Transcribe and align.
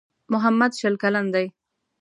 محمد 0.33 0.71
شل 0.79 0.95
کلن 1.03 1.25
دی. 1.33 1.47